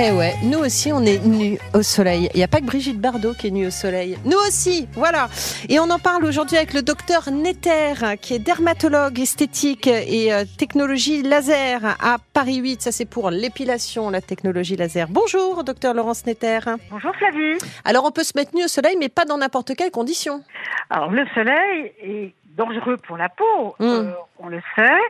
Eh 0.00 0.12
ouais, 0.12 0.34
nous 0.44 0.60
aussi 0.60 0.92
on 0.92 1.00
est 1.00 1.18
nus 1.26 1.58
au 1.74 1.82
soleil. 1.82 2.28
Il 2.32 2.36
n'y 2.36 2.44
a 2.44 2.48
pas 2.48 2.60
que 2.60 2.66
Brigitte 2.66 3.00
Bardot 3.00 3.34
qui 3.34 3.48
est 3.48 3.50
nue 3.50 3.66
au 3.66 3.70
soleil. 3.70 4.16
Nous 4.24 4.38
aussi, 4.46 4.86
voilà. 4.92 5.28
Et 5.68 5.80
on 5.80 5.90
en 5.90 5.98
parle 5.98 6.24
aujourd'hui 6.24 6.56
avec 6.56 6.72
le 6.72 6.82
docteur 6.82 7.28
Netter, 7.32 8.16
qui 8.22 8.34
est 8.34 8.38
dermatologue 8.38 9.18
esthétique 9.18 9.88
et 9.88 10.32
euh, 10.32 10.44
technologie 10.56 11.24
laser 11.24 11.84
à 11.84 12.18
Paris 12.32 12.58
8. 12.58 12.80
Ça 12.80 12.92
c'est 12.92 13.10
pour 13.10 13.30
l'épilation, 13.30 14.08
la 14.08 14.20
technologie 14.20 14.76
laser. 14.76 15.08
Bonjour, 15.10 15.64
docteur 15.64 15.94
Laurence 15.94 16.24
Netter. 16.26 16.60
Bonjour 16.92 17.12
Flavie. 17.16 17.58
Alors 17.84 18.04
on 18.04 18.12
peut 18.12 18.22
se 18.22 18.38
mettre 18.38 18.54
nu 18.54 18.62
au 18.62 18.68
soleil, 18.68 18.96
mais 19.00 19.08
pas 19.08 19.24
dans 19.24 19.38
n'importe 19.38 19.74
quelle 19.74 19.90
condition. 19.90 20.44
Alors 20.90 21.10
le 21.10 21.26
soleil 21.34 21.92
est 22.04 22.34
dangereux 22.56 22.98
pour 22.98 23.16
la 23.16 23.30
peau, 23.30 23.74
euh, 23.80 24.12
on 24.38 24.46
le 24.46 24.60
sait. 24.76 25.00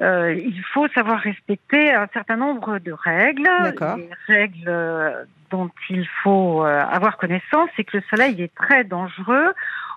Euh, 0.00 0.34
il 0.34 0.60
faut 0.72 0.88
savoir 0.88 1.20
respecter 1.20 1.92
un 1.92 2.08
certain 2.12 2.36
nombre 2.36 2.78
de 2.78 2.92
règles. 2.92 3.48
Les 3.96 4.10
règles 4.26 4.68
euh, 4.68 5.24
dont 5.50 5.70
il 5.88 6.06
faut 6.22 6.64
euh, 6.64 6.82
avoir 6.82 7.16
connaissance, 7.16 7.70
c'est 7.76 7.84
que 7.84 7.98
le 7.98 8.02
soleil 8.10 8.42
est 8.42 8.54
très 8.54 8.84
dangereux 8.84 9.52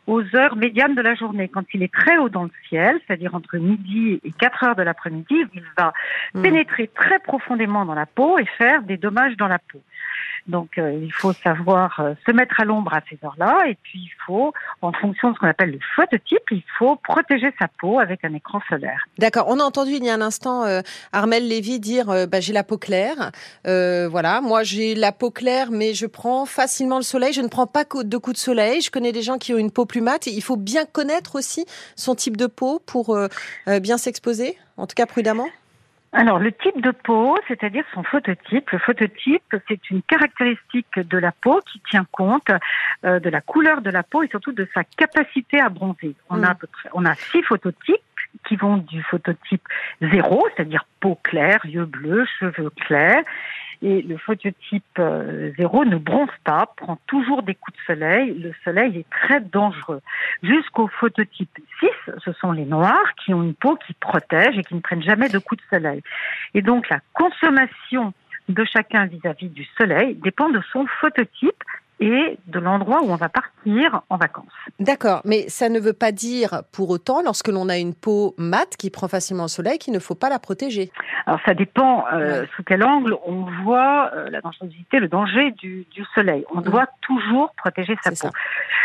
aux 0.06 0.24
heures 0.36 0.56
médianes 0.56 0.96
de 0.96 1.02
la 1.02 1.16
journée. 1.16 1.50
Quand 1.50 1.66
il 1.74 1.84
est 1.84 1.94
très 1.94 2.18
haut 2.18 2.30
dans 2.30 2.44
le 2.44 2.52
ciel, 2.70 3.00
c'est-à-dire 3.06 3.36
entre 3.36 3.58
midi 3.58 4.22
et 4.24 4.32
4 4.32 4.64
heures 4.64 4.76
de 4.76 4.84
l'après-midi, 4.84 5.36
il 5.54 5.64
va 5.78 5.94
hmm. 6.34 6.42
pénétrer 6.44 6.90
très 6.94 7.20
profondément 7.20 7.84
dans 7.86 7.96
la 7.96 8.06
peau 8.06 8.38
et 8.40 8.46
faire 8.58 8.84
des 8.84 8.98
dommages 8.98 9.36
dans 9.36 9.48
la 9.48 9.60
peau. 9.60 9.82
Donc 10.48 10.78
euh, 10.78 10.94
il 10.94 11.12
faut 11.12 11.34
savoir 11.34 12.00
euh, 12.00 12.14
se 12.26 12.32
mettre 12.32 12.60
à 12.60 12.66
l'ombre 12.66 12.94
à 12.94 13.02
ces 13.10 13.18
heures-là 13.24 13.66
et 13.68 13.78
puis 13.84 14.00
il 14.00 14.12
faut, 14.26 14.54
en 14.82 14.94
fonction 14.94 15.30
de 15.30 15.36
ce 15.36 15.40
qu'on 15.40 15.48
appelle 15.48 15.72
le 15.72 15.80
phototype, 15.96 16.44
il 16.52 16.64
faut 16.78 16.96
protéger 16.96 17.54
sa 17.60 17.68
peau 17.68 18.00
avec 18.00 18.24
un 18.24 18.34
écran 18.34 18.62
solaire. 18.70 19.06
D'accord. 19.18 19.46
On 19.50 19.60
a 19.60 19.64
entendu 19.64 19.92
il 19.92 20.04
y 20.06 20.10
a 20.10 20.14
un 20.14 20.22
instant 20.22 20.64
euh, 20.64 20.82
Armel 21.12 21.48
Lévy 21.48 21.80
dire 21.80 22.28
bah, 22.28 22.40
j'ai 22.40 22.54
la 22.54 22.64
peau 22.64 22.78
claire. 22.78 23.32
voilà, 23.66 24.42
moi 24.42 24.64
j'ai 24.64 24.96
la 24.96 25.12
peau 25.12 25.32
claire 25.32 25.70
mais 25.72 25.94
je 25.94 26.06
prends 26.06 26.46
facilement 26.46 26.98
le 26.98 27.04
soleil. 27.04 27.34
Je 27.34 27.42
ne 27.42 27.50
prends 27.50 27.68
pas 27.68 27.84
de 27.84 28.18
coups 28.18 28.36
de 28.36 28.42
soleil. 28.42 28.82
Je 28.82 28.92
connais 28.92 29.12
des 29.12 29.22
gens 29.22 29.38
qui 29.38 29.54
ont 29.54 29.58
une 29.58 29.72
peau 29.72 29.86
plus 29.86 30.02
mate. 30.02 30.28
Il 30.28 30.42
faut 30.42 30.58
bien 30.58 30.86
connaître 30.86 31.36
aussi 31.36 31.66
son 31.96 32.16
type 32.16 32.38
de 32.38 32.48
peau 32.48 32.80
pour 32.86 33.18
bien 33.82 33.98
s'exposer, 33.98 34.58
en 34.78 34.88
tout 34.88 34.96
cas 34.96 35.06
prudemment. 35.06 35.48
Alors, 36.14 36.40
le 36.40 36.52
type 36.52 36.82
de 36.82 36.92
peau, 36.92 37.38
c'est-à-dire 37.48 37.84
son 37.94 38.04
phototype. 38.04 38.70
Le 38.72 38.80
phototype, 38.80 39.56
c'est 39.68 39.90
une 39.90 40.02
caractéristique 40.04 40.98
de 40.98 41.18
la 41.18 41.32
peau 41.32 41.60
qui 41.72 41.82
tient 41.90 42.06
compte 42.12 42.50
euh, 43.04 43.20
de 43.20 43.30
la 43.30 43.42
couleur 43.42 43.82
de 43.82 43.90
la 43.90 44.04
peau 44.04 44.24
et 44.24 44.28
surtout 44.30 44.54
de 44.54 44.68
sa 44.74 44.84
capacité 44.84 45.60
à 45.60 45.70
bronzer. 45.70 46.16
On, 46.30 46.44
a, 46.44 46.54
mm. 46.54 46.58
on 46.94 47.06
a 47.06 47.14
six 47.16 47.44
phototypes 47.44 48.02
qui 48.48 48.56
vont 48.56 48.78
du 48.78 49.04
phototype 49.04 49.64
zéro, 50.02 50.48
c'est-à-dire 50.56 50.86
peau 51.00 51.20
claire, 51.24 51.66
yeux 51.66 51.86
bleus, 51.86 52.26
cheveux 52.40 52.70
clairs, 52.70 53.24
et 53.82 54.02
le 54.02 54.18
phototype 54.18 54.84
euh, 55.00 55.52
zéro 55.58 55.86
ne 55.86 55.98
bronze 55.98 56.30
pas, 56.44 56.74
prend 56.78 56.98
toujours 57.08 57.44
des 57.44 57.56
coups 57.56 57.78
de 57.78 57.84
soleil. 57.94 58.34
Le 58.34 58.54
soleil 58.64 58.98
est 58.98 59.10
très 59.10 59.40
dangereux. 59.40 60.02
Jusqu'au 60.44 60.88
phototype 60.88 61.58
6, 61.80 61.88
ce 62.24 62.32
sont 62.34 62.52
les 62.52 62.66
noirs 62.66 63.14
qui 63.24 63.34
ont 63.34 63.44
une 63.44 63.54
peau 63.54 63.76
qui 63.76 63.94
protège 63.94 64.58
et 64.58 64.64
qui 64.64 64.76
ne 64.76 64.80
prennent 64.80 65.04
jamais 65.04 65.30
de 65.30 65.40
coups 65.40 65.62
de 65.62 65.78
soleil. 65.78 66.02
Et 66.54 66.62
donc 66.62 66.90
la 66.90 67.00
consommation 67.14 68.14
de 68.50 68.66
chacun 68.66 69.06
vis-à-vis 69.06 69.50
du 69.50 69.66
soleil 69.78 70.16
dépend 70.16 70.50
de 70.50 70.62
son 70.72 70.86
phototype 70.88 71.64
et 72.00 72.38
de 72.46 72.60
l'endroit 72.60 73.02
où 73.04 73.10
on 73.10 73.16
va 73.16 73.30
partir 73.30 74.02
en 74.10 74.18
vacances. 74.18 74.46
D'accord, 74.80 75.22
mais 75.26 75.50
ça 75.50 75.70
ne 75.70 75.80
veut 75.80 75.94
pas 75.94 76.12
dire 76.12 76.64
pour 76.72 76.90
autant, 76.90 77.22
lorsque 77.22 77.48
l'on 77.48 77.70
a 77.70 77.78
une 77.78 77.96
peau 77.96 78.36
mate 78.38 78.78
qui 78.78 78.90
prend 78.90 79.08
facilement 79.08 79.44
le 79.44 79.50
soleil, 79.50 79.80
qu'il 79.80 79.94
ne 79.94 80.00
faut 80.00 80.16
pas 80.16 80.30
la 80.30 80.40
protéger. 80.40 80.92
Alors 81.26 81.40
ça 81.46 81.54
dépend 81.54 82.06
euh, 82.14 82.46
sous 82.56 82.64
quel 82.64 82.84
angle 82.84 83.16
on 83.26 83.46
voit 83.64 84.12
euh, 84.14 84.30
la 84.30 84.42
dangerosité, 84.42 85.00
le 85.00 85.08
danger 85.08 85.52
du, 85.52 85.86
soleil. 86.14 86.46
On 86.54 86.60
mm. 86.60 86.64
doit 86.64 86.88
toujours 87.02 87.54
protéger 87.58 87.98
sa 88.04 88.12
peau. 88.12 88.34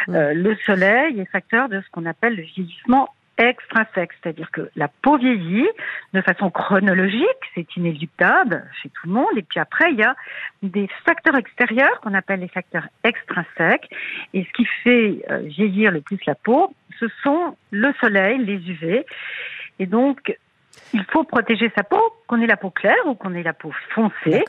Euh, 0.09 0.33
le 0.35 0.57
soleil 0.67 1.21
est 1.21 1.27
facteur 1.27 1.69
de 1.69 1.81
ce 1.81 1.91
qu'on 1.91 2.07
appelle 2.07 2.35
le 2.37 2.43
vieillissement 2.43 3.09
extrinsèque, 3.39 4.11
c'est-à-dire 4.21 4.51
que 4.51 4.71
la 4.77 4.89
peau 4.89 5.17
vieillit 5.19 5.69
de 6.13 6.21
façon 6.21 6.51
chronologique, 6.51 7.27
c'est 7.55 7.67
inéluctable 7.77 8.65
chez 8.83 8.89
tout 8.91 9.07
le 9.07 9.13
monde, 9.13 9.37
et 9.37 9.43
puis 9.43 9.59
après 9.59 9.91
il 9.93 9.99
y 9.99 10.05
a 10.05 10.15
des 10.63 10.89
facteurs 11.05 11.37
extérieurs 11.37 12.01
qu'on 12.01 12.15
appelle 12.15 12.41
les 12.41 12.49
facteurs 12.49 12.87
extrinsèques, 13.05 13.89
et 14.35 14.45
ce 14.45 14.53
qui 14.53 14.67
fait 14.85 15.25
euh, 15.31 15.39
vieillir 15.39 15.91
le 15.91 16.01
plus 16.01 16.19
la 16.27 16.35
peau, 16.35 16.75
ce 17.01 17.07
sont 17.23 17.57
le 17.71 17.93
soleil, 18.01 18.39
les 18.39 18.57
UV, 18.71 19.05
et 19.79 19.87
donc 19.87 20.37
il 20.95 21.05
faut 21.05 21.25
protéger 21.25 21.71
sa 21.75 21.83
peau, 21.83 22.01
qu'on 22.27 22.41
ait 22.41 22.47
la 22.47 22.57
peau 22.57 22.71
claire 22.71 23.07
ou 23.07 23.15
qu'on 23.15 23.35
ait 23.35 23.43
la 23.43 23.53
peau 23.53 23.73
foncée. 23.91 24.45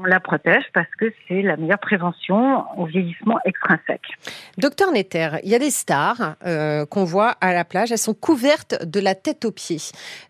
On 0.00 0.04
la 0.04 0.20
protège 0.20 0.62
parce 0.74 0.86
que 1.00 1.12
c'est 1.26 1.42
la 1.42 1.56
meilleure 1.56 1.80
prévention 1.80 2.64
au 2.78 2.86
vieillissement 2.86 3.38
extrinsèque. 3.44 4.06
Docteur 4.56 4.92
Netter, 4.92 5.30
il 5.42 5.50
y 5.50 5.56
a 5.56 5.58
des 5.58 5.72
stars 5.72 6.36
euh, 6.46 6.86
qu'on 6.86 7.02
voit 7.02 7.34
à 7.40 7.52
la 7.52 7.64
plage, 7.64 7.90
elles 7.90 7.98
sont 7.98 8.14
couvertes 8.14 8.84
de 8.84 9.00
la 9.00 9.16
tête 9.16 9.44
aux 9.44 9.50
pieds. 9.50 9.80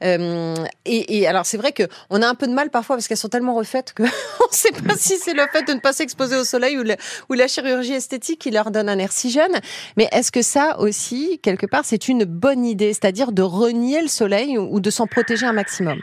Euh, 0.02 0.54
et, 0.86 1.26
alors 1.26 1.44
c'est 1.44 1.58
vrai 1.58 1.74
qu'on 1.74 2.22
a 2.22 2.26
un 2.26 2.34
peu 2.34 2.46
de 2.46 2.54
mal 2.54 2.70
parfois 2.70 2.96
parce 2.96 3.08
qu'elles 3.08 3.18
sont 3.18 3.28
tellement 3.28 3.54
refaites 3.54 3.92
qu'on 3.92 4.04
ne 4.04 4.08
sait 4.50 4.72
pas 4.72 4.96
si 4.96 5.18
c'est 5.18 5.34
le 5.34 5.46
fait 5.52 5.68
de 5.68 5.74
ne 5.74 5.80
pas 5.80 5.92
s'exposer 5.92 6.36
au 6.36 6.44
soleil 6.44 6.78
ou, 6.78 6.84
ou 7.28 7.34
la 7.34 7.46
chirurgie 7.46 7.92
esthétique 7.92 8.40
qui 8.40 8.50
leur 8.50 8.70
donne 8.70 8.88
un 8.88 8.98
air 8.98 9.12
si 9.12 9.30
jeune. 9.30 9.52
Mais 9.98 10.08
est-ce 10.12 10.32
que 10.32 10.40
ça 10.40 10.78
aussi, 10.78 11.40
quelque 11.42 11.66
part, 11.66 11.84
c'est 11.84 12.08
une 12.08 12.24
bonne 12.24 12.64
idée, 12.64 12.94
c'est-à-dire 12.94 13.32
de 13.32 13.42
renier 13.42 14.00
le 14.00 14.08
soleil 14.08 14.56
ou 14.56 14.80
de 14.80 14.88
s'en 14.88 15.06
protéger 15.06 15.44
un 15.44 15.52
maximum? 15.52 16.00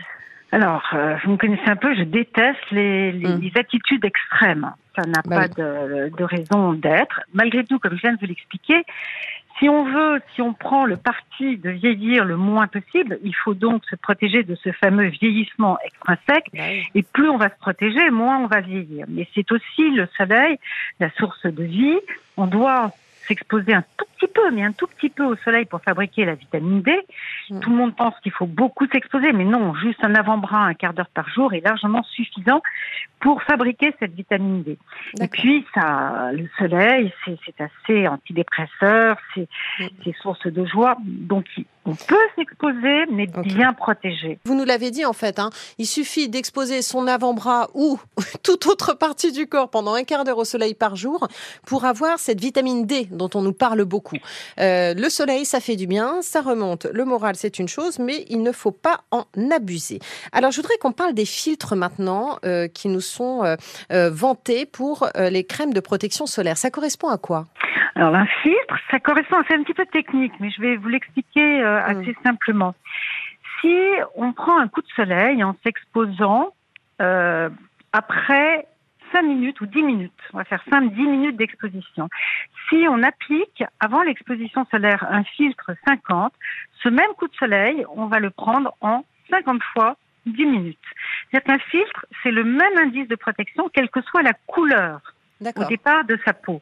Alors, 0.56 0.84
euh, 0.94 1.18
vous 1.26 1.34
me 1.34 1.38
connaissez 1.38 1.68
un 1.68 1.76
peu, 1.76 1.94
je 1.96 2.04
déteste 2.04 2.72
les, 2.72 3.12
les, 3.12 3.28
mm. 3.28 3.52
attitudes 3.56 4.06
extrêmes. 4.06 4.72
Ça 4.96 5.02
n'a 5.02 5.22
bah 5.26 5.36
pas 5.36 5.48
de, 5.50 6.10
de, 6.18 6.24
raison 6.24 6.72
d'être. 6.72 7.20
Malgré 7.34 7.66
tout, 7.66 7.78
comme 7.78 7.94
je 7.94 8.02
viens 8.02 8.14
de 8.14 8.20
vous 8.22 8.26
l'expliquer, 8.26 8.86
si 9.60 9.68
on 9.68 9.84
veut, 9.84 10.22
si 10.34 10.42
on 10.42 10.54
prend 10.54 10.86
le 10.86 10.96
parti 10.96 11.58
de 11.58 11.72
vieillir 11.72 12.24
le 12.24 12.38
moins 12.38 12.68
possible, 12.68 13.20
il 13.22 13.36
faut 13.36 13.54
donc 13.54 13.84
se 13.90 13.98
protéger 13.98 14.44
de 14.44 14.56
ce 14.56 14.72
fameux 14.72 15.08
vieillissement 15.08 15.78
extrinsèque. 15.86 16.48
Bah 16.54 16.64
Et 16.94 17.04
plus 17.04 17.28
on 17.28 17.36
va 17.36 17.50
se 17.50 17.60
protéger, 17.60 18.10
moins 18.10 18.38
on 18.38 18.48
va 18.48 18.62
vieillir. 18.62 19.08
Mais 19.10 19.28
c'est 19.36 19.52
aussi 19.52 19.92
le 19.92 20.08
soleil, 20.16 20.58
la 21.02 21.10
source 21.18 21.46
de 21.46 21.64
vie. 21.66 22.00
On 22.38 22.48
doit 22.48 22.94
s'exposer 23.28 23.74
un 23.74 23.84
tout 23.98 24.06
petit 24.18 24.28
peu, 24.28 24.52
mais 24.52 24.64
un 24.64 24.72
tout 24.72 24.88
petit 24.88 25.10
peu 25.10 25.24
au 25.24 25.36
soleil 25.38 25.66
pour 25.66 25.82
fabriquer 25.82 26.26
la 26.26 26.36
vitamine 26.36 26.82
D. 26.82 26.92
Mm. 27.50 27.60
Tout 27.60 27.70
le 27.70 27.76
monde 27.76 27.96
pense 27.96 28.14
qu'il 28.22 28.32
faut 28.32 28.46
beaucoup 28.46 28.88
s'exposer, 28.88 29.34
mais 29.34 29.46
non, 29.46 29.74
juste 29.76 30.04
un 30.04 30.16
avant-bras 30.16 30.66
un 30.66 30.74
quart 30.74 30.94
d'heure 30.94 31.10
par 31.14 31.30
jour 31.30 31.54
est 31.54 31.62
largement 31.62 32.04
suffisant 32.04 32.62
pour 33.20 33.44
fabriquer 33.44 33.94
cette 34.00 34.14
vitamine 34.14 34.64
D. 34.64 34.78
Et 35.22 35.28
puis, 35.28 35.66
ça, 35.74 36.32
le 36.32 36.50
soleil, 36.58 37.14
c'est 37.26 37.62
assez 37.62 38.08
antidépresseur, 38.08 39.18
c'est 39.34 39.48
mm. 39.80 40.14
source 40.22 40.48
de 40.48 40.66
joie. 40.66 40.98
Donc, 41.04 41.46
on 41.86 41.96
peut 41.96 42.16
s'exposer, 42.36 43.06
mais 43.12 43.28
bien 43.28 43.74
protégé. 43.74 44.40
Vous 44.46 44.56
nous 44.56 44.66
l'avez 44.66 44.92
dit 44.92 45.06
en 45.06 45.14
fait, 45.14 45.40
hein, 45.40 45.50
il 45.78 45.86
suffit 45.86 46.30
d'exposer 46.30 46.82
son 46.82 47.08
avant-bras 47.08 47.70
ou 47.74 48.00
toute 48.44 48.66
autre 48.66 48.94
partie 48.94 49.32
du 49.32 49.48
corps 49.48 49.70
pendant 49.70 49.94
un 49.94 50.04
quart 50.04 50.24
d'heure 50.24 50.40
au 50.40 50.46
soleil 50.46 50.74
par 50.74 50.96
jour 50.96 51.28
pour 51.66 51.86
avoir 51.86 52.20
cette 52.20 52.40
vitamine 52.40 52.86
D 52.86 53.08
dont 53.12 53.30
on 53.36 53.42
nous 53.42 53.54
parle 53.54 53.86
beaucoup. 53.86 54.18
Euh, 54.60 54.94
le 54.94 55.10
soleil, 55.10 55.46
ça 55.46 55.60
fait 55.60 55.76
du 55.76 55.88
bien, 55.88 56.22
ça 56.22 56.42
remonte. 56.42 56.86
Le 56.86 57.06
moral, 57.06 57.36
c'est 57.36 57.60
une 57.60 57.68
chose, 57.68 58.00
mais 58.00 58.26
il 58.30 58.42
ne 58.42 58.52
faut 58.52 58.72
pas 58.72 59.02
en 59.12 59.26
abuser. 59.52 60.00
Alors, 60.32 60.52
je 60.52 60.58
voudrais 60.58 60.78
qu'on 60.78 60.92
parle 60.92 61.14
des 61.14 61.26
filtres 61.26 61.76
maintenant 61.76 62.40
euh, 62.46 62.68
qui 62.68 62.88
nous 62.88 63.02
sont 63.02 63.44
euh, 63.44 64.10
vantés 64.10 64.66
pour 64.66 65.08
les 65.16 65.44
crèmes 65.44 65.74
de 65.74 65.80
protection 65.80 66.26
solaire. 66.26 66.58
Ça 66.58 66.72
correspond 66.72 67.10
à 67.10 67.18
quoi? 67.18 67.46
Alors 67.96 68.14
un 68.14 68.26
filtre, 68.44 68.78
ça 68.92 69.00
correspond, 69.00 69.38
c'est 69.48 69.56
un 69.56 69.64
petit 69.64 69.74
peu 69.74 69.86
technique, 69.86 70.34
mais 70.42 70.50
je 70.50 70.62
vais 70.62 70.76
vous 70.76 70.90
l'expliquer 70.90 71.64
euh, 71.64 71.80
mm. 71.80 71.84
assez 71.84 72.18
simplement. 72.24 72.76
Si 73.62 73.74
on 74.16 74.34
prend 74.34 74.60
un 74.60 74.68
coup 74.68 74.82
de 74.82 74.88
soleil 74.96 75.44
en 75.44 75.56
s'exposant 75.64 76.54
euh, 77.02 77.50
après 77.94 78.68
5 79.14 79.22
minutes 79.22 79.62
ou 79.62 79.66
10 79.66 79.82
minutes, 79.84 80.12
on 80.34 80.38
va 80.38 80.44
faire 80.44 80.64
5-10 80.70 80.96
minutes 81.10 81.38
d'exposition. 81.38 82.10
Si 82.70 82.86
on 82.90 83.02
applique 83.02 83.64
avant 83.80 84.02
l'exposition 84.04 84.66
solaire 84.70 85.06
un 85.10 85.24
filtre 85.24 85.72
50, 85.88 86.34
ce 86.84 86.90
même 86.90 87.14
coup 87.18 87.30
de 87.30 87.36
soleil, 87.36 87.86
on 87.96 88.08
va 88.08 88.20
le 88.20 88.30
prendre 88.30 88.76
en 88.82 89.06
50 89.30 89.64
fois 89.74 89.96
10 90.26 90.46
minutes. 90.46 90.78
C'est 91.34 91.50
un 91.50 91.60
filtre, 91.60 92.06
c'est 92.24 92.32
le 92.32 92.44
même 92.44 92.78
indice 92.78 93.08
de 93.08 93.16
protection, 93.16 93.70
quelle 93.70 93.90
que 93.90 94.02
soit 94.02 94.22
la 94.22 94.34
couleur 94.48 95.15
au 95.42 95.66
départ 95.66 96.06
de 96.06 96.18
sa 96.26 96.34
peau. 96.34 96.62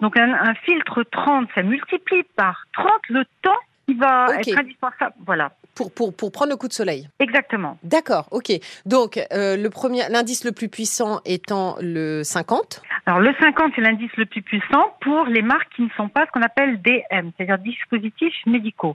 Donc 0.00 0.16
un, 0.16 0.54
filtre 0.64 1.02
30, 1.02 1.48
ça 1.54 1.62
multiplie 1.62 2.22
par 2.36 2.64
30 2.74 2.88
le 3.08 3.24
temps 3.42 3.58
qui 3.86 3.94
va 3.94 4.26
être 4.38 4.58
indispensable. 4.58 5.14
Voilà. 5.24 5.50
pour, 5.74 5.90
pour, 5.90 6.14
pour 6.14 6.30
prendre 6.30 6.50
le 6.50 6.56
coup 6.56 6.68
de 6.68 6.72
soleil. 6.74 7.08
Exactement. 7.20 7.78
D'accord, 7.82 8.28
ok. 8.32 8.52
Donc, 8.84 9.18
euh, 9.32 9.56
le 9.56 9.70
premier, 9.70 10.02
l'indice 10.10 10.44
le 10.44 10.52
plus 10.52 10.68
puissant 10.68 11.20
étant 11.24 11.76
le 11.80 12.22
50. 12.22 12.82
Alors, 13.06 13.20
le 13.20 13.32
50, 13.40 13.72
c'est 13.74 13.80
l'indice 13.80 14.10
le 14.18 14.26
plus 14.26 14.42
puissant 14.42 14.94
pour 15.00 15.24
les 15.24 15.40
marques 15.40 15.72
qui 15.74 15.82
ne 15.82 15.88
sont 15.96 16.10
pas 16.10 16.26
ce 16.26 16.32
qu'on 16.32 16.42
appelle 16.42 16.82
DM, 16.82 17.30
c'est-à-dire 17.38 17.56
dispositifs 17.58 18.34
médicaux. 18.44 18.94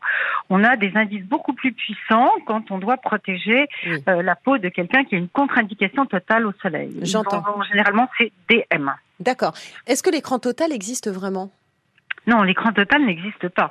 On 0.51 0.63
a 0.63 0.75
des 0.75 0.91
indices 0.93 1.25
beaucoup 1.25 1.53
plus 1.53 1.71
puissants 1.73 2.29
quand 2.45 2.69
on 2.69 2.77
doit 2.77 2.97
protéger 2.97 3.67
Oui. 3.87 4.03
euh, 4.09 4.21
la 4.21 4.35
peau 4.35 4.59
de 4.59 4.69
quelqu'un 4.69 5.05
qui 5.05 5.15
a 5.15 5.17
une 5.17 5.29
contre-indication 5.29 6.05
totale 6.05 6.45
au 6.45 6.51
soleil. 6.61 6.91
J'entends. 7.01 7.43
Généralement, 7.71 8.07
c'est 8.19 8.31
DM. 8.49 8.91
D'accord. 9.23 9.53
Est-ce 9.87 10.03
que 10.03 10.09
l'écran 10.09 10.39
total 10.39 10.71
existe 10.71 11.09
vraiment? 11.09 11.49
Non, 12.25 12.41
l'écran 12.43 12.71
total 12.71 13.03
n'existe 13.05 13.49
pas. 13.49 13.69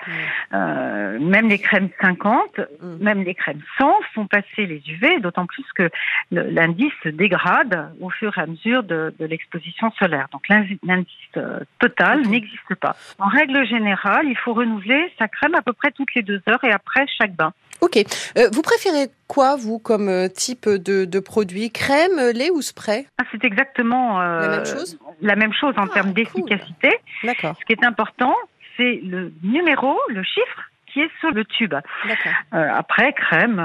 Euh, 0.53 1.19
même 1.19 1.49
les 1.49 1.59
crèmes 1.59 1.89
50, 2.03 2.61
Mm. 2.83 2.97
même 3.03 3.23
les 3.23 3.35
crèmes 3.35 3.63
100 3.79 3.91
font 4.15 4.27
passer 4.27 4.67
les 4.67 4.83
UV, 4.87 5.21
d'autant 5.21 5.47
plus 5.47 5.65
que 5.75 5.89
l'indice 6.31 6.93
se 7.03 7.09
dégrade 7.09 7.91
au 8.01 8.11
fur 8.11 8.37
et 8.37 8.41
à 8.43 8.47
mesure 8.47 8.83
de, 8.83 9.15
de 9.19 9.25
l'exposition 9.25 9.91
solaire. 9.93 10.27
Donc 10.33 10.47
l'indi- 10.49 10.79
l'indice 10.83 11.09
euh, 11.39 11.61
total 11.79 12.23
n'existe 12.27 12.75
pas. 12.75 12.95
En 13.19 13.29
règle 13.29 13.65
générale, 13.67 14.27
il 14.29 14.37
faut 14.37 14.53
renouveler 14.53 15.11
sa 15.19 15.29
crème 15.29 15.55
à 15.55 15.63
peu 15.63 15.73
près 15.73 15.91
toutes 15.91 16.15
les 16.15 16.23
deux 16.23 16.43
heures 16.49 16.63
et 16.65 16.73
après 16.73 17.07
chaque 17.19 17.33
bain. 17.35 17.55
Ok. 17.83 17.99
Euh, 18.39 18.49
vous 18.53 18.63
préférez 18.63 19.09
quoi, 19.29 19.57
vous, 19.57 19.79
comme 19.79 20.09
euh, 20.09 20.29
type 20.29 20.69
de, 20.69 21.05
de 21.05 21.19
produit? 21.21 21.71
Crème, 21.71 22.19
euh, 22.19 22.33
lait 22.33 22.51
ou 22.51 22.63
spray? 22.63 23.07
Ah, 23.21 23.25
C'est 23.33 23.45
exactement 23.45 24.21
euh, 24.21 24.41
La 24.41 24.49
même 24.49 24.65
chose? 24.67 24.99
la 25.21 25.37
même 25.37 25.53
chose 25.53 25.75
en 25.77 25.85
Ah, 25.87 25.95
termes 25.95 26.15
cool. 26.15 26.15
d'efficacité. 26.15 26.91
D'accord, 27.25 27.55
Ce 27.61 27.65
qui 27.67 27.73
est 27.73 27.85
important, 27.85 28.35
c'est 28.77 29.01
le 29.05 29.33
numéro, 29.43 29.97
le 30.09 30.23
chiffre 30.23 30.63
qui 30.93 31.01
est 31.01 31.11
sur 31.21 31.31
le 31.33 31.45
tube. 31.45 31.75
d'accord. 32.07 32.33
Euh, 32.55 32.69
après, 32.75 33.13
crème, 33.15 33.61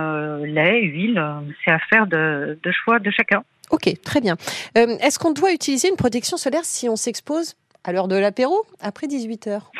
lait, 0.45 0.81
huile, 0.83 1.23
c'est 1.63 1.71
affaire 1.71 2.07
de, 2.07 2.57
de 2.61 2.71
choix 2.71 2.99
de 2.99 3.11
chacun. 3.11 3.43
Ok, 3.69 3.89
très 4.03 4.21
bien. 4.21 4.35
Est-ce 4.75 5.19
qu'on 5.19 5.31
doit 5.31 5.51
utiliser 5.51 5.89
une 5.89 5.97
protection 5.97 6.37
solaire 6.37 6.63
si 6.63 6.87
on 6.87 6.95
s'expose 6.95 7.55
à 7.83 7.91
l'heure 7.91 8.07
de 8.07 8.15
l'apéro, 8.15 8.63
après 8.81 9.07
18 9.07 9.47
heures? 9.47 9.71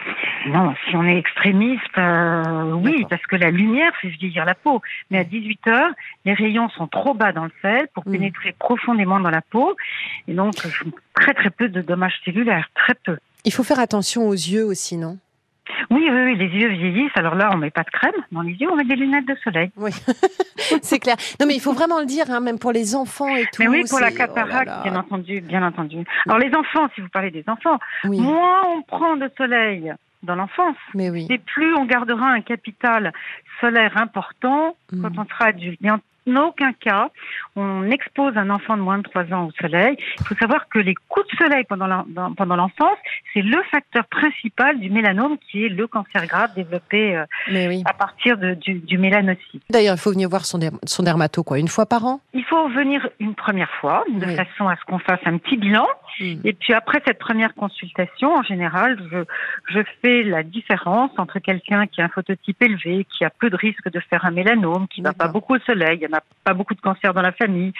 Non, 0.47 0.73
si 0.89 0.95
on 0.95 1.03
est 1.05 1.17
extrémiste, 1.17 1.97
euh, 1.97 2.71
oui, 2.73 3.05
parce 3.09 3.21
que 3.23 3.35
la 3.35 3.51
lumière 3.51 3.91
fait 4.01 4.09
vieillir 4.09 4.45
la 4.45 4.55
peau. 4.55 4.81
Mais 5.11 5.19
à 5.19 5.23
18 5.23 5.67
heures, 5.67 5.91
les 6.25 6.33
rayons 6.33 6.69
sont 6.69 6.87
trop 6.87 7.13
bas 7.13 7.31
dans 7.31 7.45
le 7.45 7.51
sel 7.61 7.87
pour 7.93 8.07
Mm. 8.07 8.11
pénétrer 8.11 8.55
profondément 8.57 9.19
dans 9.19 9.29
la 9.29 9.41
peau. 9.41 9.75
Et 10.27 10.33
donc, 10.33 10.55
très 11.13 11.33
très 11.33 11.49
peu 11.49 11.69
de 11.69 11.81
dommages 11.81 12.15
cellulaires, 12.25 12.69
très 12.75 12.93
peu. 12.95 13.17
Il 13.45 13.53
faut 13.53 13.63
faire 13.63 13.79
attention 13.79 14.27
aux 14.27 14.33
yeux 14.33 14.63
aussi, 14.65 14.97
non? 14.97 15.17
Oui, 15.89 16.07
oui, 16.09 16.21
oui, 16.25 16.35
les 16.37 16.47
yeux 16.47 16.69
vieillissent. 16.69 17.11
Alors 17.15 17.35
là, 17.35 17.49
on 17.53 17.57
met 17.57 17.71
pas 17.71 17.83
de 17.83 17.89
crème 17.89 18.13
dans 18.31 18.41
les 18.41 18.53
yeux, 18.53 18.69
on 18.71 18.75
met 18.77 18.85
des 18.85 18.95
lunettes 18.95 19.27
de 19.27 19.35
soleil. 19.43 19.69
Oui, 19.75 19.91
c'est 20.81 20.99
clair. 20.99 21.17
Non, 21.41 21.45
mais 21.45 21.55
il 21.55 21.59
faut 21.59 21.73
vraiment 21.73 21.99
le 21.99 22.05
dire, 22.05 22.25
hein, 22.29 22.39
même 22.39 22.57
pour 22.57 22.71
les 22.71 22.95
enfants 22.95 23.35
et 23.35 23.43
tout. 23.51 23.61
Mais 23.61 23.67
oui, 23.67 23.83
pour 23.89 23.99
la 23.99 24.09
oh 24.11 24.15
cataracte, 24.15 24.83
bien 24.83 24.95
entendu, 24.95 25.41
bien 25.41 25.63
entendu. 25.63 25.97
Alors 26.25 26.39
les 26.39 26.53
enfants, 26.55 26.87
si 26.95 27.01
vous 27.01 27.09
parlez 27.09 27.31
des 27.31 27.43
enfants, 27.47 27.79
Oui, 28.05 28.19
moins 28.21 28.63
on 28.77 28.81
prend 28.83 29.17
de 29.17 29.29
soleil 29.37 29.93
dans 30.23 30.35
l'enfance, 30.35 30.77
mais 30.93 31.09
oui. 31.09 31.27
et 31.29 31.37
plus 31.37 31.73
on 31.75 31.85
gardera 31.85 32.27
un 32.29 32.41
capital 32.41 33.13
solaire 33.61 33.97
important 33.97 34.75
Mm. 34.91 35.01
quand 35.01 35.17
on 35.19 35.25
sera 35.25 35.45
adulte. 35.47 35.79
En 35.85 35.99
aucun 36.35 36.73
cas, 36.73 37.09
on 37.55 37.89
expose 37.89 38.35
un 38.37 38.49
enfant 38.49 38.75
de 38.77 38.81
moins 38.81 38.97
de 38.97 39.03
3 39.03 39.33
ans 39.33 39.45
au 39.47 39.51
soleil. 39.59 39.97
Il 40.19 40.25
faut 40.25 40.35
savoir 40.35 40.67
que 40.69 40.79
les 40.79 40.95
coups 41.07 41.27
de 41.31 41.37
soleil 41.37 41.63
pendant 41.69 41.87
l'enfance, 41.87 42.97
c'est 43.33 43.41
le 43.41 43.61
facteur 43.71 44.05
principal 44.07 44.79
du 44.79 44.89
mélanome 44.89 45.37
qui 45.39 45.65
est 45.65 45.69
le 45.69 45.87
cancer 45.87 46.25
grave 46.27 46.53
développé 46.55 47.15
euh, 47.15 47.25
Mais 47.51 47.67
oui. 47.67 47.83
à 47.85 47.93
partir 47.93 48.37
de- 48.37 48.53
du, 48.55 48.75
du 48.75 48.97
mélanocyte. 48.97 49.63
D'ailleurs, 49.69 49.95
il 49.95 49.99
faut 49.99 50.11
venir 50.11 50.29
voir 50.29 50.45
son, 50.45 50.59
son 50.83 51.03
dermato, 51.03 51.43
quoi, 51.43 51.59
une 51.59 51.67
fois 51.67 51.85
par 51.85 52.05
an? 52.05 52.19
Il 52.33 52.43
faut 52.45 52.67
venir 52.69 53.07
une 53.19 53.35
première 53.35 53.71
fois, 53.79 54.03
de 54.09 54.25
Oui. 54.25 54.35
façon 54.35 54.67
à 54.67 54.75
ce 54.75 54.83
qu'on 54.85 54.99
fasse 54.99 55.19
un 55.25 55.37
petit 55.37 55.57
bilan. 55.57 55.87
Mm. 56.19 56.35
Et 56.43 56.53
puis 56.53 56.73
après 56.73 57.01
cette 57.05 57.19
première 57.19 57.53
consultation, 57.55 58.33
en 58.35 58.43
général, 58.43 58.97
je, 59.11 59.23
je 59.73 59.79
fais 60.01 60.23
la 60.23 60.43
différence 60.43 61.11
entre 61.17 61.39
quelqu'un 61.39 61.85
qui 61.87 62.01
a 62.01 62.05
un 62.05 62.09
phototype 62.09 62.61
élevé, 62.61 63.05
qui 63.17 63.23
a 63.23 63.29
peu 63.29 63.49
de 63.49 63.55
risque 63.55 63.89
de 63.91 63.99
faire 63.99 64.25
un 64.25 64.31
mélanome, 64.31 64.87
qui 64.87 65.01
va 65.01 65.13
pas 65.13 65.27
beaucoup 65.27 65.55
au 65.55 65.59
soleil, 65.59 65.97
il 66.01 66.07
n'y 66.07 66.13
en 66.13 66.16
a 66.16 66.16
pas 66.43 66.53
beaucoup 66.53 66.73
de 66.75 66.81
cancer 66.81 67.13
dans 67.13 67.21
la 67.21 67.31
famille. 67.31 67.73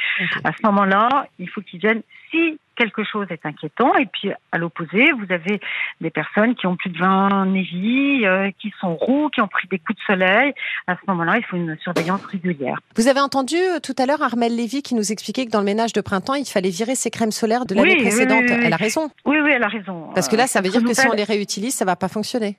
À 0.44 0.52
ce 0.52 0.66
moment-là, 0.66 1.28
il 1.40 1.50
faut 1.50 1.62
qu'ils 1.62 1.80
viennent 1.80 2.02
si 2.32 2.60
quelque 2.76 3.04
chose 3.04 3.26
est 3.32 3.46
inquiétant. 3.46 3.96
Et 3.96 4.06
puis 4.06 4.32
à 4.52 4.58
l'opposé, 4.58 5.12
vous 5.14 5.32
avez 5.34 5.60
des 6.02 6.10
personnes 6.10 6.54
qui 6.56 6.68
ont 6.68 6.76
plus 6.76 6.90
de 6.90 6.98
20 7.00 7.46
névis, 7.48 8.26
euh, 8.26 8.52
qui 8.60 8.72
sont 8.80 8.96
roux, 8.96 9.30
qui 9.30 9.42
ont 9.42 9.48
pris 9.48 9.68
des 9.70 9.80
coups 9.80 9.98
de 9.98 10.04
soleil. 10.04 10.54
À 10.88 10.96
ce 10.96 11.00
moment-là, 11.08 11.38
il 11.38 11.46
faut 11.46 11.56
une 11.58 11.78
surveillance 11.82 12.24
régulière. 12.26 12.78
Vous 12.96 13.08
avez 13.08 13.20
entendu 13.22 13.56
euh, 13.56 13.80
tout 13.82 13.96
à 13.98 14.06
l'heure 14.06 14.22
Armel 14.22 14.56
Lévy 14.56 14.82
qui 14.84 14.94
nous 14.96 15.12
expliquait 15.12 15.46
que 15.46 15.52
dans 15.52 15.60
le 15.60 15.66
ménage 15.66 15.94
de 15.94 16.02
printemps, 16.02 16.36
il 16.36 16.46
fallait 16.46 16.70
virer 16.70 16.96
ses 16.96 17.10
crèmes 17.10 17.32
solaires 17.32 17.66
de 17.66 17.74
l'année 17.74 17.96
Oui, 17.96 18.02
précédente. 18.02 18.44
oui, 18.48 18.56
oui. 18.58 18.62
Elle 18.66 18.74
a 18.74 18.78
raison. 18.78 19.10
Oui, 19.26 19.38
oui, 19.42 19.52
elle 19.56 19.64
a 19.64 19.68
raison. 19.70 20.10
Parce 20.14 20.28
que 20.28 20.36
Euh, 20.36 20.40
là, 20.40 20.48
ça 20.48 20.62
veut 20.62 20.70
dire 20.70 20.84
que 20.84 20.94
si 20.94 21.08
on 21.08 21.14
les 21.14 21.24
réutilise, 21.24 21.74
ça 21.74 21.86
va 21.86 21.96
pas 21.96 22.10
fonctionner. 22.10 22.58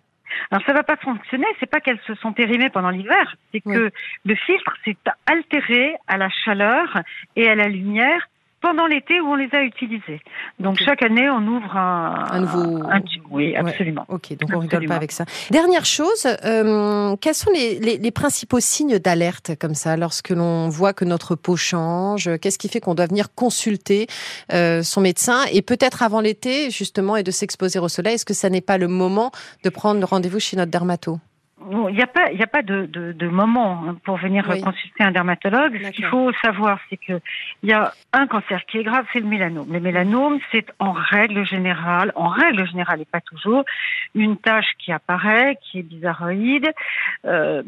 Alors 0.51 0.65
ça 0.67 0.73
va 0.73 0.83
pas 0.83 0.97
fonctionner, 0.97 1.47
c'est 1.61 1.71
pas 1.71 1.81
qu'elles 1.81 2.01
se 2.07 2.15
sont 2.17 2.33
périmées 2.33 2.71
pendant 2.71 2.91
l'hiver, 2.91 3.37
c'est 3.53 3.63
Oui. 3.65 3.75
que 3.75 3.91
le 4.25 4.35
filtre 4.35 4.75
s'est 4.85 4.97
altéré 5.27 5.95
à 6.07 6.17
la 6.17 6.29
chaleur 6.31 7.03
et 7.37 7.49
à 7.49 7.55
la 7.55 7.69
lumière 7.69 8.29
pendant 8.61 8.87
l'été 8.87 9.21
où 9.21 9.27
on 9.29 9.35
les 9.37 9.49
a 9.53 9.63
utilisées. 9.63 10.21
Donc 10.59 10.79
chaque 10.79 11.03
année, 11.03 11.29
on 11.31 11.47
ouvre 11.47 11.77
un, 11.77 12.27
Un 12.31 12.41
nouveau- 12.41 12.83
un. 12.89 13.01
Oui, 13.31 13.55
absolument. 13.55 14.05
Ok, 14.09 14.37
donc 14.37 14.51
on 14.55 14.59
rigole 14.59 14.87
pas 14.87 14.97
avec 14.97 15.13
ça. 15.13 15.25
Dernière 15.51 15.85
chose, 15.85 16.27
euh, 16.45 17.15
quels 17.21 17.35
sont 17.35 17.51
les, 17.53 17.79
les- 17.79 17.99
les 17.99 18.11
principaux 18.11 18.61
signes 18.61 18.99
d'alerte 18.99 19.53
comme 19.61 19.75
ça 19.75 19.97
lorsque 19.97 20.31
l'on 20.31 20.69
voit 20.69 20.93
que 20.93 21.05
notre 21.05 21.35
peau 21.37 21.57
change? 21.57 22.29
Qu'est-ce 22.41 22.59
qui 22.59 22.69
fait 22.69 22.81
qu'on 22.81 22.95
doit 22.95 23.07
venir 23.07 23.33
consulter 23.35 24.07
euh, 24.53 24.83
son 24.83 25.01
médecin? 25.01 25.43
Et 25.53 25.63
peut-être 25.63 26.03
avant 26.03 26.21
l'été 26.21 26.71
justement 26.71 27.17
et 27.17 27.23
de 27.23 27.31
s'exposer 27.31 27.79
au 27.79 27.89
soleil 27.89 28.15
Est-ce 28.15 28.25
que 28.25 28.35
ça 28.35 28.51
n'est 28.51 28.61
pas 28.61 28.79
le 28.79 28.89
moment 28.89 29.31
de 29.65 29.69
prendre 29.71 30.05
rendez-vous 30.07 30.41
chez 30.41 30.57
notre 30.57 30.71
dermato? 30.71 31.19
Bon, 31.61 31.89
Il 31.89 31.97
n'y 31.97 32.03
a 32.03 32.07
pas, 32.07 32.31
il 32.31 32.43
a 32.43 32.47
pas 32.47 32.63
de, 32.63 32.87
de, 32.87 33.13
de 33.13 33.29
moment 33.29 33.85
hein, 33.87 33.97
pour 34.05 34.17
venir 34.17 34.47
Oui. 34.49 34.61
consulter 34.61 35.03
un 35.03 35.11
dermatologue. 35.11 35.79
Ce 35.85 35.91
qu'il 35.91 36.05
faut 36.05 36.33
savoir, 36.35 36.79
c'est 36.89 36.97
que 36.97 37.21
il 37.63 37.69
y 37.69 37.73
a 37.73 37.93
un 38.13 38.27
cancer 38.27 38.65
qui 38.67 38.79
est 38.79 38.85
grave, 38.85 39.05
c'est 39.13 39.21
le 39.21 39.27
mélanome. 39.27 39.73
Le 39.73 39.81
mélanome, 39.81 40.39
c'est 40.53 40.67
en 40.79 40.93
règle 40.93 41.45
générale, 41.45 42.13
en 42.15 42.29
règle 42.29 42.67
générale 42.67 43.01
et 43.01 43.05
pas 43.05 43.21
toujours, 43.21 43.65
une 44.15 44.37
tache 44.37 44.71
qui 44.79 44.93
apparaît, 44.93 45.59
qui 45.63 45.81
est 45.81 45.83
bizarroïde, 45.83 46.71
euh, 47.25 47.63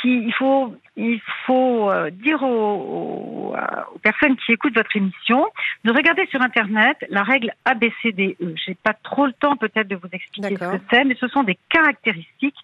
qui 0.00 0.24
il 0.26 0.32
faut 0.34 0.74
il 0.96 1.20
faut 1.46 1.90
euh, 1.90 2.10
dire 2.10 2.42
aux, 2.42 2.46
aux, 2.46 3.56
aux 3.94 3.98
personnes 4.00 4.36
qui 4.36 4.52
écoutent 4.52 4.74
votre 4.74 4.94
émission 4.96 5.46
de 5.84 5.92
regarder 5.92 6.26
sur 6.26 6.42
internet 6.42 6.96
la 7.08 7.22
règle 7.22 7.52
ABCDE. 7.64 8.36
J'ai 8.66 8.74
pas 8.74 8.92
trop 8.92 9.26
le 9.26 9.32
temps 9.32 9.56
peut-être 9.56 9.88
de 9.88 9.96
vous 9.96 10.08
expliquer 10.12 10.56
ce 10.56 10.76
que 10.76 10.82
c'est, 10.90 11.04
mais 11.04 11.16
ce 11.18 11.28
sont 11.28 11.42
des 11.42 11.58
caractéristiques 11.70 12.58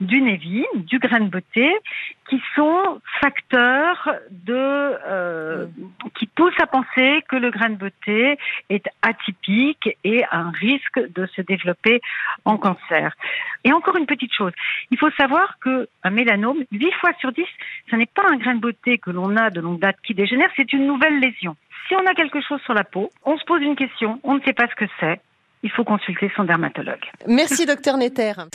du 0.00 0.20
Névi, 0.20 0.64
du 0.74 0.98
grain 0.98 1.20
de 1.20 1.28
beauté, 1.28 1.72
qui 2.28 2.40
sont 2.54 3.00
facteurs 3.20 4.08
de 4.30 4.54
euh, 4.54 5.66
qui 6.18 6.26
poussent 6.26 6.60
à 6.60 6.66
penser 6.66 7.24
que 7.28 7.36
le 7.36 7.50
grain 7.50 7.70
de 7.70 7.76
beauté 7.76 8.38
est 8.70 8.86
atypique 9.02 9.88
et 10.04 10.24
a 10.24 10.38
un 10.38 10.50
risque 10.50 11.00
de 11.14 11.26
se 11.26 11.42
développer 11.42 12.00
en 12.44 12.56
cancer. 12.56 13.14
Et 13.64 13.72
encore 13.72 13.96
une 13.96 14.06
petite 14.06 14.32
chose, 14.34 14.52
il 14.90 14.98
faut 14.98 15.10
savoir 15.12 15.58
que 15.60 15.88
un 16.02 16.10
mélanome, 16.10 16.64
8 16.72 16.92
fois 17.00 17.12
sur 17.20 17.32
10, 17.32 17.44
ce 17.90 17.96
n'est 17.96 18.06
pas 18.06 18.24
un 18.28 18.36
grain 18.36 18.54
de 18.54 18.60
beauté 18.60 18.98
que 18.98 19.10
l'on 19.10 19.36
a 19.36 19.50
de 19.50 19.60
longue 19.60 19.78
date 19.78 19.96
qui 20.02 20.14
dégénère, 20.14 20.50
c'est 20.56 20.72
une 20.72 20.86
nouvelle 20.86 21.20
lésion. 21.20 21.56
Si 21.88 21.94
on 21.94 22.06
a 22.06 22.14
quelque 22.14 22.40
chose 22.40 22.60
sur 22.62 22.74
la 22.74 22.84
peau, 22.84 23.10
on 23.24 23.36
se 23.38 23.44
pose 23.44 23.62
une 23.62 23.76
question, 23.76 24.20
on 24.24 24.34
ne 24.34 24.40
sait 24.40 24.52
pas 24.52 24.66
ce 24.68 24.74
que 24.74 24.90
c'est, 24.98 25.20
il 25.62 25.70
faut 25.70 25.84
consulter 25.84 26.30
son 26.34 26.44
dermatologue. 26.44 27.04
Merci 27.28 27.66
docteur 27.66 27.96
Netter. 27.96 28.32